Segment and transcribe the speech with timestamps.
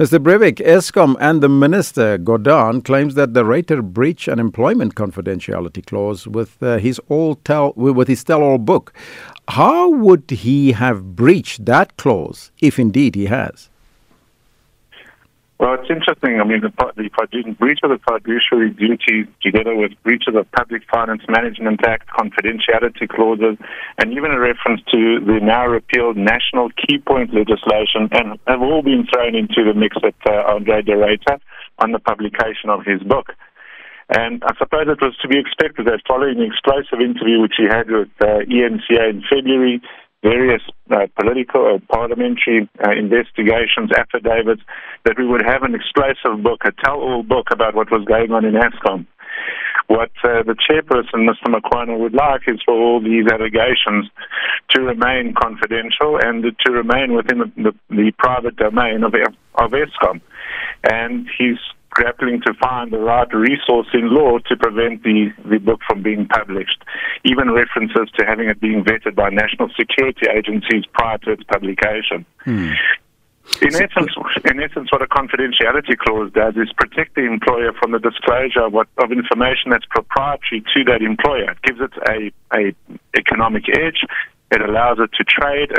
[0.00, 0.18] Mr.
[0.18, 6.26] Brivik, Eskom and the Minister, Gordhan, claims that de Ruyter breached an employment confidentiality clause
[6.26, 8.94] with uh, his all tell with his tell-all book.
[9.48, 13.68] How would he have breached that clause if indeed he has?
[15.60, 16.40] Well, it's interesting.
[16.40, 20.80] I mean, the, the breach of the fiduciary duty, together with breach of the Public
[20.90, 23.60] Finance Management Act, confidentiality clauses,
[23.98, 28.80] and even a reference to the now repealed national key point legislation, and have all
[28.80, 31.38] been thrown into the mix at uh, Andre de Ruyter
[31.78, 33.36] on the publication of his book.
[34.08, 37.68] And I suppose it was to be expected that following the explosive interview which he
[37.68, 39.82] had with uh, ENCA in February,
[40.22, 44.62] various uh, political or parliamentary uh, investigations, affidavits,
[45.04, 48.44] that we would have an explosive book, a tell-all book about what was going on
[48.44, 49.06] in Eskom.
[49.86, 51.52] What uh, the chairperson, Mr.
[51.52, 54.08] Makwana, would like is for all these allegations
[54.70, 59.14] to remain confidential and to remain within the, the, the private domain of,
[59.54, 60.20] of Eskom.
[60.84, 61.58] And he's
[61.90, 66.26] grappling to find the right resource in law to prevent the, the book from being
[66.26, 66.82] published.
[67.24, 72.24] Even references to having it being vetted by national security agencies prior to its publication.
[72.44, 72.72] Hmm.
[73.62, 74.12] In essence,
[74.44, 78.72] in essence, what a confidentiality clause does is protect the employer from the disclosure of,
[78.72, 81.50] what, of information that's proprietary to that employer.
[81.50, 82.74] It gives it a, a
[83.18, 84.06] economic edge.
[84.50, 85.70] It allows it to trade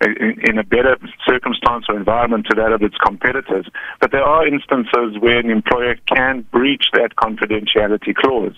[0.00, 3.66] in a better circumstance or environment to that of its competitors.
[4.00, 8.54] But there are instances where an employer can breach that confidentiality clause.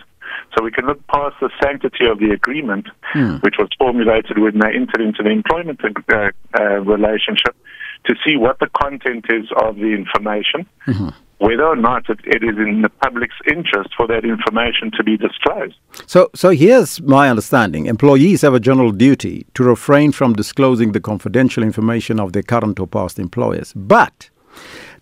[0.56, 3.36] So we can look past the sanctity of the agreement, hmm.
[3.36, 7.56] which was formulated when they entered into the employment uh, uh, relationship,
[8.05, 10.66] to see what the content is of the information.
[10.86, 11.10] Mm-hmm
[11.43, 15.17] whether or not it, it is in the public's interest for that information to be
[15.17, 15.75] disclosed.
[16.07, 21.01] So, so here's my understanding: employees have a general duty to refrain from disclosing the
[21.01, 23.73] confidential information of their current or past employers.
[23.75, 24.31] But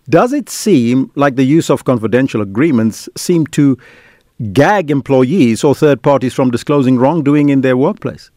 [0.09, 3.77] does it seem like the use of confidential agreements seem to
[4.51, 8.31] gag employees or third parties from disclosing wrongdoing in their workplace?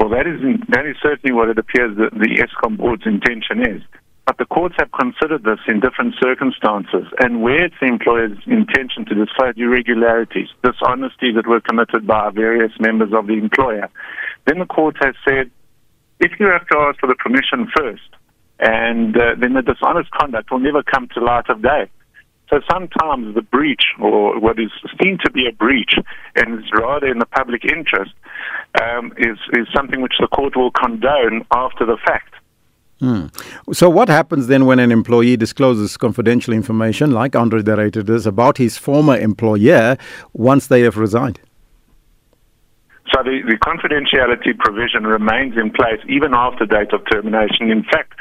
[0.00, 0.40] Well, that is
[0.70, 3.80] that is certainly what it appears that the Eskom board's intention is.
[4.26, 9.04] But the courts have considered this in different circumstances, and where it's the employer's intention
[9.06, 13.90] to disclose irregularities, dishonesty that were committed by various members of the employer,
[14.46, 15.50] then the court has said,
[16.20, 18.08] if you have to ask for the permission first,
[18.60, 21.90] and uh, then the dishonest conduct will never come to light of day.
[22.50, 24.70] So sometimes the breach, or what is
[25.02, 25.94] seen to be a breach,
[26.36, 28.12] and is rather in the public interest,
[28.80, 32.34] um, is, is something which the court will condone after the fact.
[33.04, 33.26] Hmm.
[33.72, 38.56] So, what happens then when an employee discloses confidential information, like Andre Ruyter does, about
[38.56, 39.98] his former employer
[40.32, 41.38] once they have resigned?
[43.12, 47.70] So the, the confidentiality provision remains in place even after date of termination.
[47.70, 48.14] In fact,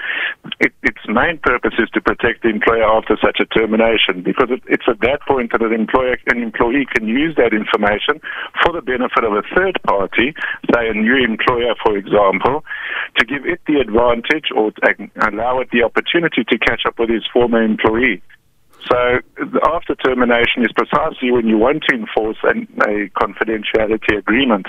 [0.59, 4.61] it, its main purpose is to protect the employer after such a termination because it,
[4.67, 8.19] it's at that point that an employer, an employee can use that information
[8.61, 10.35] for the benefit of a third party,
[10.75, 12.65] say a new employer, for example,
[13.53, 14.71] it the advantage or
[15.21, 18.21] allow it the opportunity to catch up with his former employee.
[18.89, 19.19] So
[19.73, 24.67] after termination is precisely when you want to enforce an, a confidentiality agreement.